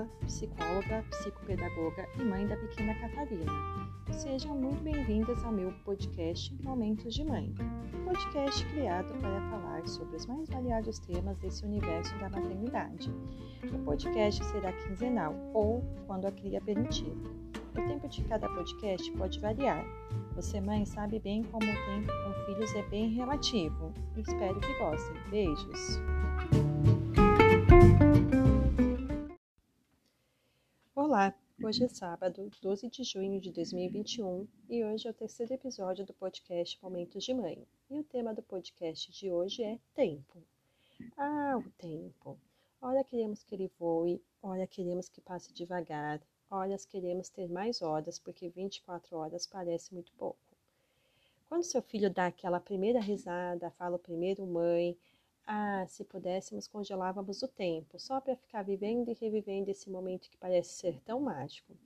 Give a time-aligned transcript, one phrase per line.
[0.00, 3.52] Camila, psicóloga, psicopedagoga e mãe da pequena Catarina.
[4.10, 7.52] Sejam muito bem-vindas ao meu podcast Momentos de Mãe,
[7.94, 13.12] um podcast criado para falar sobre os mais variados temas desse universo da maternidade.
[13.72, 17.12] O podcast será quinzenal ou quando a cria permitir.
[17.72, 19.84] O tempo de cada podcast pode variar.
[20.34, 23.92] Você, mãe, sabe bem como o tempo com filhos é bem relativo.
[24.16, 25.16] Espero que gostem.
[25.30, 26.00] Beijos!
[31.70, 36.12] Hoje é sábado, 12 de junho de 2021 e hoje é o terceiro episódio do
[36.12, 37.64] podcast Momentos de Mãe.
[37.88, 40.42] E o tema do podcast de hoje é tempo.
[41.16, 42.36] Ah, o tempo.
[42.82, 46.20] Ora queremos que ele voe, ora queremos que passe devagar,
[46.50, 50.40] ora queremos ter mais horas porque 24 horas parece muito pouco.
[51.48, 54.98] Quando seu filho dá aquela primeira risada, fala o primeiro mãe,
[55.52, 60.36] ah, se pudéssemos, congelávamos o tempo, só para ficar vivendo e revivendo esse momento que
[60.36, 61.76] parece ser tão mágico.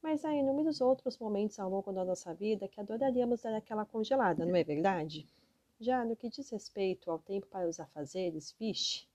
[0.00, 4.46] Mas há inúmeros outros momentos ao longo da nossa vida que adoraríamos dar aquela congelada,
[4.46, 5.26] não é verdade?
[5.78, 9.06] Já no que diz respeito ao tempo para os afazeres, vixe,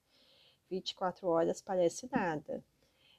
[0.70, 2.64] 24 horas parece nada.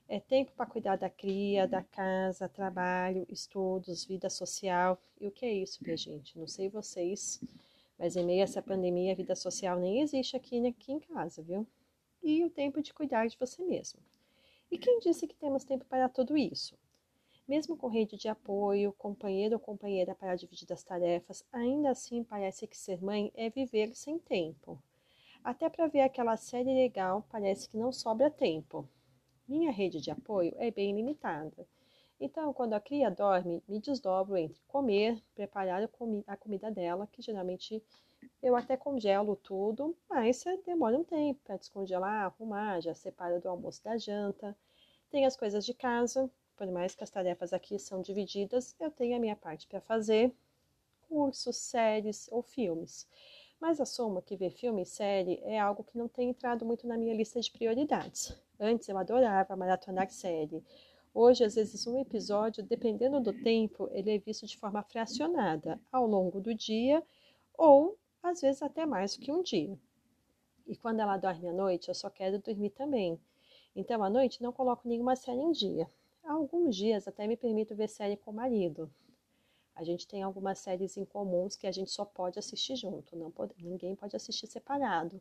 [0.08, 5.02] É tempo para cuidar da cria, da casa, trabalho, estudos, vida social.
[5.20, 6.38] E o que é isso, minha gente?
[6.38, 7.40] Não sei vocês,
[8.00, 11.42] mas em meio a essa pandemia, a vida social nem existe aqui, aqui em casa,
[11.42, 11.66] viu?
[12.22, 14.00] E o tempo de cuidar de você mesmo.
[14.70, 16.78] E quem disse que temos tempo para tudo isso?
[17.46, 22.66] Mesmo com rede de apoio, companheiro ou companheira para dividir as tarefas, ainda assim parece
[22.66, 24.82] que ser mãe é viver sem tempo.
[25.44, 28.88] Até para ver aquela série legal, parece que não sobra tempo.
[29.46, 31.68] Minha rede de apoio é bem limitada
[32.20, 35.88] então, quando a cria dorme, me desdobro entre comer, preparar
[36.26, 37.82] a comida dela, que geralmente
[38.42, 43.82] eu até congelo tudo, mas demora um tempo para descongelar, arrumar, já separa do almoço
[43.82, 44.56] da janta.
[45.10, 49.16] Tem as coisas de casa, por mais que as tarefas aqui são divididas, eu tenho
[49.16, 50.34] a minha parte para fazer,
[51.08, 53.08] cursos, séries ou filmes.
[53.58, 56.96] Mas assumo que ver filme e série é algo que não tem entrado muito na
[56.96, 58.34] minha lista de prioridades.
[58.58, 60.64] Antes eu adorava maratonar série,
[61.12, 66.06] Hoje, às vezes, um episódio, dependendo do tempo, ele é visto de forma fracionada ao
[66.06, 67.02] longo do dia
[67.58, 69.78] ou às vezes até mais que um dia.
[70.66, 73.20] E quando ela dorme à noite, eu só quero dormir também.
[73.74, 75.88] Então, à noite, não coloco nenhuma série em dia.
[76.22, 78.88] Alguns dias até me permito ver série com o marido.
[79.74, 83.30] A gente tem algumas séries em comuns que a gente só pode assistir junto, não
[83.30, 85.20] pode, ninguém pode assistir separado.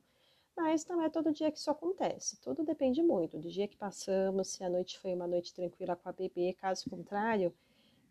[0.56, 2.40] Mas não é todo dia que isso acontece.
[2.42, 6.10] Tudo depende muito do dia que passamos, se a noite foi uma noite tranquila com
[6.10, 6.54] a bebê.
[6.54, 7.54] Caso contrário,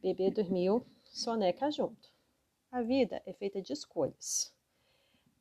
[0.00, 2.12] bebê dormiu, soneca junto.
[2.70, 4.54] A vida é feita de escolhas.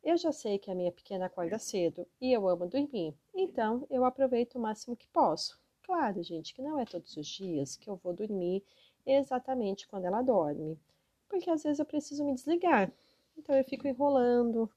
[0.03, 4.06] Eu já sei que a minha pequena acorda cedo e eu amo dormir, então eu
[4.06, 5.59] aproveito o máximo que posso.
[5.84, 8.64] Claro, gente, que não é todos os dias que eu vou dormir
[9.06, 10.79] exatamente quando ela dorme,
[11.28, 12.91] porque às vezes eu preciso me desligar.
[13.37, 14.69] Então eu fico enrolando,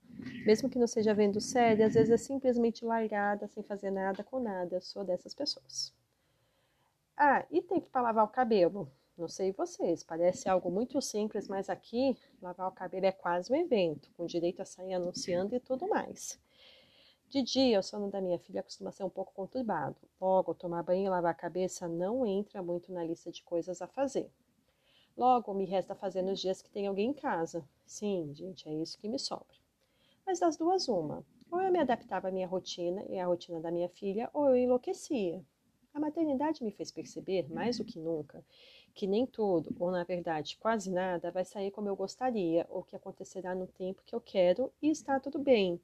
[0.47, 4.39] mesmo que não seja vendo série, às vezes é simplesmente largada, sem fazer nada com
[4.39, 4.77] nada.
[4.77, 5.93] Eu sou dessas pessoas.
[7.17, 8.91] Ah, e tempo para lavar o cabelo?
[9.17, 13.57] Não sei vocês, parece algo muito simples, mas aqui lavar o cabelo é quase um
[13.57, 16.41] evento, com direito a sair anunciando e tudo mais.
[17.29, 19.97] De dia, o sono da minha filha costuma ser um pouco conturbado.
[20.21, 23.87] Logo, tomar banho e lavar a cabeça não entra muito na lista de coisas a
[23.87, 24.31] fazer.
[25.17, 27.65] Logo, me resta fazer nos dias que tem alguém em casa.
[27.85, 29.57] Sim, gente, é isso que me sobra.
[30.27, 31.25] Mas das duas, uma.
[31.51, 34.57] Ou eu me adaptava à minha rotina e à rotina da minha filha, ou eu
[34.57, 35.45] enlouquecia.
[35.93, 38.45] A maternidade me fez perceber, mais do que nunca,
[38.95, 42.95] que nem tudo, ou na verdade quase nada, vai sair como eu gostaria, ou que
[42.95, 45.81] acontecerá no tempo que eu quero e está tudo bem.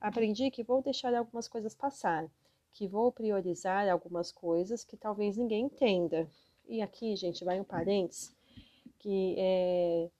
[0.00, 2.30] Aprendi que vou deixar algumas coisas passar,
[2.72, 6.28] que vou priorizar algumas coisas que talvez ninguém entenda.
[6.68, 8.34] E aqui, gente, vai um parênteses,
[9.02, 10.10] que é,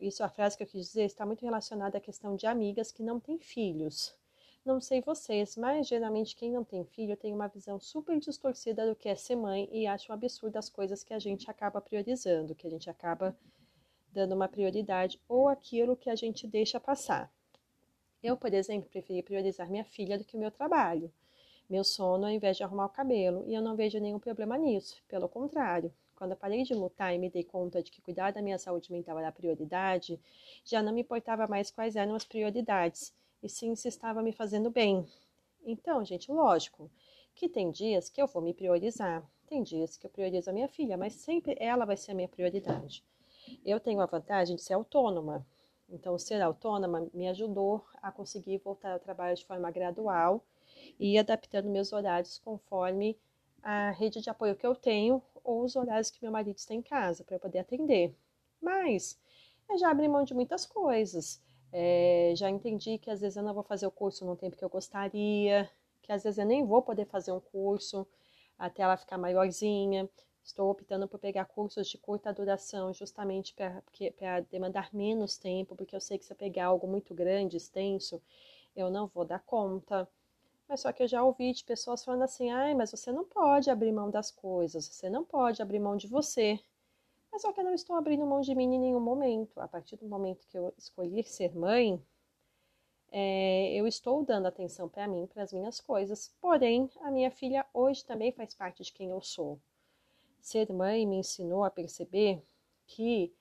[0.00, 3.02] isso, a frase que eu quis dizer, está muito relacionada à questão de amigas que
[3.02, 4.14] não têm filhos.
[4.64, 8.94] Não sei vocês, mas geralmente quem não tem filho tem uma visão super distorcida do
[8.94, 12.54] que é ser mãe e acha um absurdo as coisas que a gente acaba priorizando,
[12.54, 13.34] que a gente acaba
[14.12, 17.32] dando uma prioridade ou aquilo que a gente deixa passar.
[18.22, 21.10] Eu, por exemplo, preferi priorizar minha filha do que o meu trabalho,
[21.70, 25.02] meu sono ao invés de arrumar o cabelo, e eu não vejo nenhum problema nisso.
[25.08, 25.90] Pelo contrário,
[26.20, 29.18] quando parei de lutar e me dei conta de que cuidar da minha saúde mental
[29.18, 30.20] era prioridade,
[30.62, 34.70] já não me importava mais quais eram as prioridades, e sim se estava me fazendo
[34.70, 35.08] bem.
[35.64, 36.90] Então, gente, lógico
[37.34, 40.68] que tem dias que eu vou me priorizar, tem dias que eu priorizo a minha
[40.68, 43.02] filha, mas sempre ela vai ser a minha prioridade.
[43.64, 45.46] Eu tenho a vantagem de ser autônoma,
[45.88, 50.44] então ser autônoma me ajudou a conseguir voltar ao trabalho de forma gradual
[50.98, 53.16] e adaptando meus horários conforme
[53.62, 56.82] a rede de apoio que eu tenho ou os horários que meu marido está em
[56.82, 58.14] casa para eu poder atender.
[58.60, 59.18] Mas
[59.68, 61.42] eu já abri mão de muitas coisas.
[61.72, 64.64] É, já entendi que às vezes eu não vou fazer o curso no tempo que
[64.64, 65.70] eu gostaria,
[66.02, 68.06] que às vezes eu nem vou poder fazer um curso
[68.58, 70.08] até ela ficar maiorzinha.
[70.42, 76.00] Estou optando por pegar cursos de curta duração, justamente para demandar menos tempo, porque eu
[76.00, 78.20] sei que se eu pegar algo muito grande, extenso,
[78.74, 80.08] eu não vou dar conta.
[80.70, 83.68] Mas só que eu já ouvi de pessoas falando assim: ai, mas você não pode
[83.68, 86.60] abrir mão das coisas, você não pode abrir mão de você.
[87.32, 89.60] Mas só que eu não estou abrindo mão de mim em nenhum momento.
[89.60, 92.00] A partir do momento que eu escolhi ser mãe,
[93.10, 96.32] é, eu estou dando atenção para mim, para as minhas coisas.
[96.40, 99.60] Porém, a minha filha hoje também faz parte de quem eu sou.
[100.40, 102.44] Ser mãe me ensinou a perceber
[102.86, 103.34] que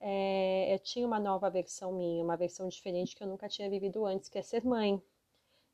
[0.00, 4.06] é, eu tinha uma nova versão minha, uma versão diferente que eu nunca tinha vivido
[4.06, 5.02] antes, que é ser mãe.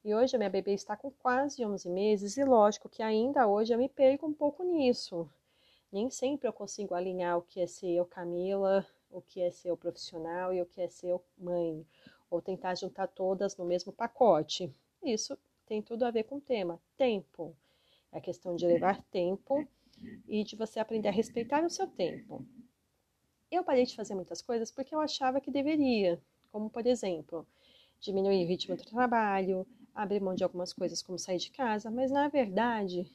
[0.06, 3.75] E hoje a minha bebê está com quase 11 meses, e lógico que ainda hoje
[3.75, 5.29] eu me perco um pouco nisso.
[5.91, 9.70] Nem sempre eu consigo alinhar o que é ser eu Camila, o que é ser
[9.70, 11.85] eu profissional e o que é ser eu mãe,
[12.31, 14.73] ou tentar juntar todas no mesmo pacote.
[15.03, 15.37] Isso
[15.67, 17.53] tem tudo a ver com o tema tempo.
[18.12, 19.67] É a questão de levar tempo
[20.29, 22.47] e de você aprender a respeitar o seu tempo.
[23.50, 26.23] Eu parei de fazer muitas coisas porque eu achava que deveria,
[26.53, 27.44] como por exemplo,
[27.99, 32.10] diminuir o ritmo do trabalho, abrir mão de algumas coisas como sair de casa, mas
[32.10, 33.10] na verdade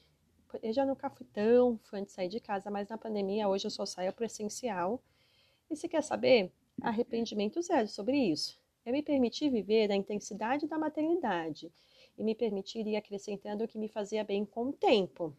[0.61, 3.71] eu já nunca fui tão fã de sair de casa, mas na pandemia hoje eu
[3.71, 5.01] só saio para essencial.
[5.69, 6.51] E se quer saber,
[6.81, 8.59] arrependimento zero sobre isso.
[8.85, 11.71] Eu me permiti viver a intensidade da maternidade
[12.17, 15.33] e me permitir ir acrescentando o que me fazia bem com o tempo.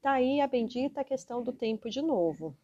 [0.00, 2.56] Tá aí a bendita questão do tempo de novo.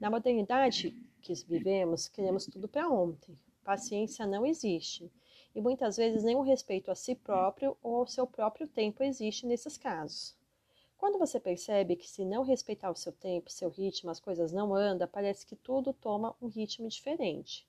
[0.00, 3.38] Na modernidade que vivemos, queremos tudo para ontem.
[3.62, 5.12] Paciência não existe.
[5.54, 9.76] E muitas vezes o respeito a si próprio ou ao seu próprio tempo existe nesses
[9.76, 10.36] casos.
[10.96, 14.74] Quando você percebe que se não respeitar o seu tempo, seu ritmo, as coisas não
[14.74, 17.66] andam, parece que tudo toma um ritmo diferente.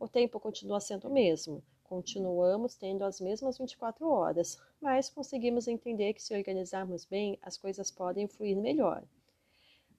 [0.00, 6.14] O tempo continua sendo o mesmo, continuamos tendo as mesmas 24 horas, mas conseguimos entender
[6.14, 9.04] que se organizarmos bem, as coisas podem fluir melhor.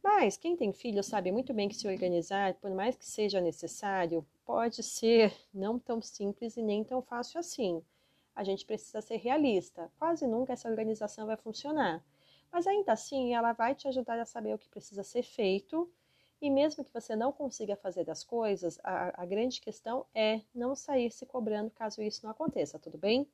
[0.04, 4.26] Mas quem tem filho sabe muito bem que se organizar, por mais que seja necessário,
[4.46, 7.84] pode ser não tão simples e nem tão fácil assim.
[8.36, 9.92] A gente precisa ser realista.
[9.98, 12.04] Quase nunca essa organização vai funcionar.
[12.52, 15.92] Mas ainda assim, ela vai te ajudar a saber o que precisa ser feito
[16.44, 20.76] e mesmo que você não consiga fazer das coisas, a, a grande questão é não
[20.76, 23.26] sair se cobrando caso isso não aconteça, tudo bem?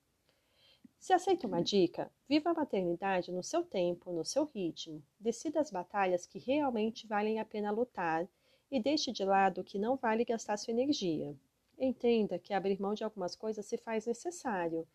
[0.99, 5.01] Se aceita uma dica, viva a maternidade no seu tempo, no seu ritmo.
[5.19, 8.27] Decida as batalhas que realmente valem a pena lutar
[8.71, 11.35] e deixe de lado que não vale gastar sua energia.
[11.77, 14.87] Entenda que abrir mão de algumas coisas se faz necessário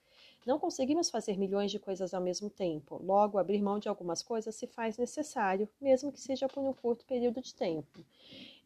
[0.46, 4.54] não conseguimos fazer milhões de coisas ao mesmo tempo, logo, abrir mão de algumas coisas
[4.54, 8.04] se faz necessário, mesmo que seja por um curto período de tempo.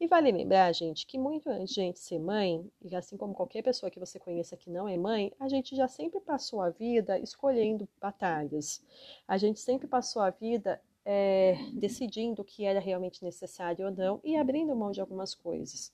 [0.00, 3.62] E vale lembrar, gente, que muito antes de gente ser mãe, e assim como qualquer
[3.62, 7.18] pessoa que você conheça que não é mãe, a gente já sempre passou a vida
[7.18, 8.82] escolhendo batalhas.
[9.26, 14.20] A gente sempre passou a vida é, decidindo o que era realmente necessário ou não
[14.22, 15.90] e abrindo mão de algumas coisas.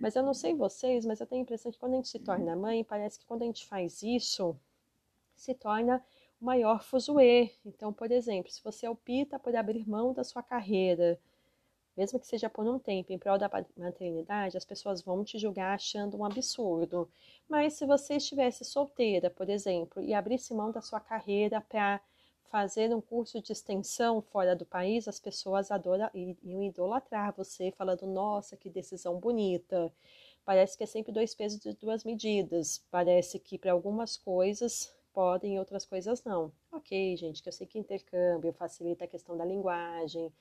[0.00, 2.18] Mas eu não sei vocês, mas eu tenho a impressão que quando a gente se
[2.18, 4.58] torna mãe, parece que quando a gente faz isso,
[5.36, 6.02] se torna
[6.40, 7.50] o maior fuzuê.
[7.62, 11.20] Então, por exemplo, se você opta por abrir mão da sua carreira,
[11.94, 15.74] mesmo que seja por um tempo, em prol da maternidade, as pessoas vão te julgar
[15.74, 17.06] achando um absurdo.
[17.46, 22.00] Mas se você estivesse solteira, por exemplo, e abrisse mão da sua carreira para
[22.54, 28.06] fazer um curso de extensão fora do país, as pessoas adoram, iam idolatrar você, falando:
[28.06, 29.92] nossa, que decisão bonita.
[30.44, 32.80] Parece que é sempre dois pesos e duas medidas.
[32.92, 36.52] Parece que para algumas coisas podem e outras coisas não.
[36.70, 40.32] Ok, gente, que eu sei que intercâmbio facilita a questão da linguagem,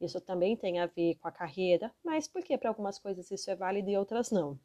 [0.00, 3.50] isso também tem a ver com a carreira, mas por que para algumas coisas isso
[3.50, 4.56] é válido e outras não?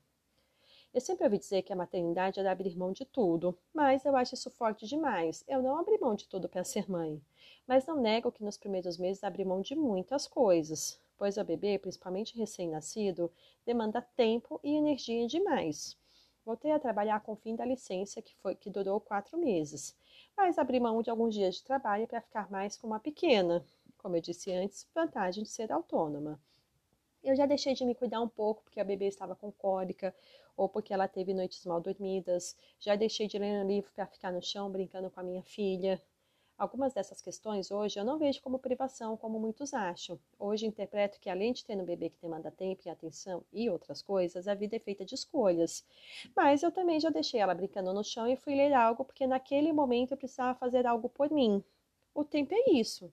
[0.93, 4.33] Eu sempre ouvi dizer que a maternidade era abrir mão de tudo, mas eu acho
[4.33, 5.41] isso forte demais.
[5.47, 7.21] Eu não abri mão de tudo para ser mãe,
[7.65, 11.79] mas não nego que nos primeiros meses abri mão de muitas coisas, pois o bebê,
[11.79, 13.31] principalmente recém-nascido,
[13.65, 15.97] demanda tempo e energia demais.
[16.45, 19.95] Voltei a trabalhar com o fim da licença, que, foi, que durou quatro meses,
[20.35, 23.63] mas abri mão de alguns dias de trabalho para ficar mais com uma pequena.
[23.97, 26.37] Como eu disse antes, vantagem de ser autônoma.
[27.23, 30.13] Eu já deixei de me cuidar um pouco porque a bebê estava com cólica
[30.55, 32.55] ou porque ela teve noites mal dormidas.
[32.79, 36.01] Já deixei de ler um livro para ficar no chão brincando com a minha filha.
[36.61, 40.19] Algumas dessas questões hoje eu não vejo como privação, como muitos acham.
[40.37, 44.01] Hoje interpreto que além de ter um bebê que demanda tempo e atenção e outras
[44.01, 45.83] coisas, a vida é feita de escolhas.
[46.35, 49.73] Mas eu também já deixei ela brincando no chão e fui ler algo porque naquele
[49.73, 51.63] momento eu precisava fazer algo por mim.
[52.13, 53.11] O tempo é isso.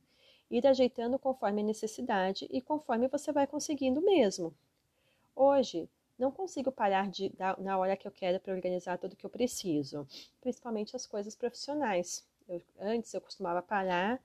[0.51, 4.55] ir ajeitando conforme a necessidade e conforme você vai conseguindo mesmo.
[5.35, 9.31] Hoje, não consigo parar de na hora que eu quero para organizar tudo que eu
[9.31, 10.07] preciso,
[10.41, 12.27] principalmente as coisas profissionais.
[12.49, 14.21] Eu, antes eu costumava parar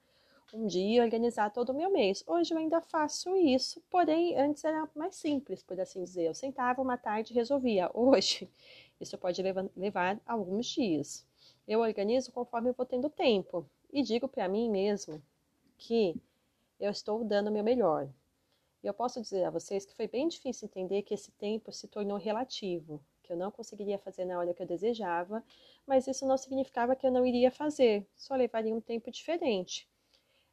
[0.54, 2.24] um dia organizar todo o meu mês.
[2.28, 6.28] Hoje eu ainda faço isso, porém antes era mais simples, por assim dizer.
[6.28, 7.90] Eu sentava uma tarde e resolvia.
[7.94, 8.50] Hoje
[9.02, 11.26] isso pode levar, levar alguns dias.
[11.68, 15.22] Eu organizo conforme eu vou tendo tempo e digo para mim mesmo
[15.78, 16.16] que
[16.80, 18.08] eu estou dando o meu melhor.
[18.84, 21.88] E eu posso dizer a vocês que foi bem difícil entender que esse tempo se
[21.88, 25.42] tornou relativo, que eu não conseguiria fazer na hora que eu desejava,
[25.88, 29.88] mas isso não significava que eu não iria fazer, só levaria um tempo diferente.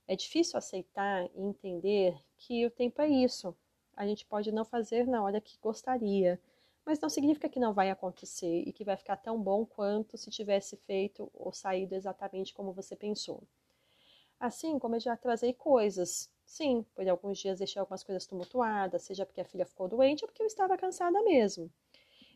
[0.06, 3.56] É difícil aceitar e entender que o tempo é isso.
[3.96, 6.40] A gente pode não fazer na hora que gostaria,
[6.86, 10.30] mas não significa que não vai acontecer e que vai ficar tão bom quanto se
[10.30, 13.42] tivesse feito ou saído exatamente como você pensou.
[14.40, 19.24] Assim como eu já trazei coisas Sim, por alguns dias deixei algumas coisas tumultuadas, seja
[19.24, 21.72] porque a filha ficou doente ou porque eu estava cansada mesmo.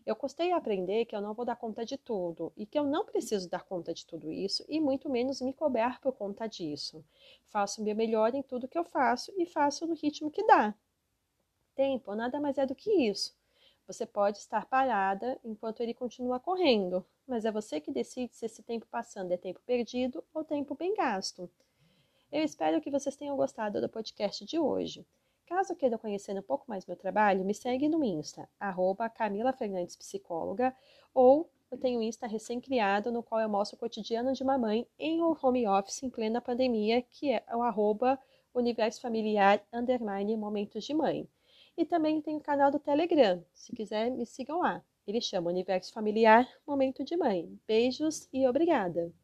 [0.06, 3.04] Eu custei aprender que eu não vou dar conta de tudo e que eu não
[3.04, 7.04] preciso dar conta de tudo isso e muito menos me cobrar por conta disso.
[7.46, 10.75] Faço o meu melhor em tudo que eu faço e faço no ritmo que dá.
[11.76, 13.37] Tempo nada mais é do que isso.
[13.87, 18.62] Você pode estar parada enquanto ele continua correndo, mas é você que decide se esse
[18.62, 21.49] tempo passando é tempo perdido ou tempo bem gasto.
[22.35, 25.07] Eu espero que vocês tenham gostado do podcast de hoje.
[25.47, 29.95] Caso queiram conhecer um pouco mais meu trabalho, me segue no Insta, arroba Camila Fernandes
[29.95, 30.75] Psicóloga,
[31.14, 34.85] ou eu tenho um Insta recém-criado, no qual eu mostro o cotidiano de uma mãe
[34.99, 38.19] em home office em plena pandemia, que é o arroba
[38.53, 41.29] Universo Familiar Underline Momentos de Mãe.
[41.76, 44.83] E também tem o canal do Telegram, se quiser me sigam lá.
[45.07, 47.57] Ele chama Universo Familiar Momento de Mãe.
[47.64, 49.14] Beijos e obrigada!